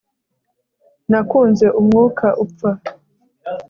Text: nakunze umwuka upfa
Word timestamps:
nakunze 1.09 1.65
umwuka 1.79 2.27
upfa 2.43 2.69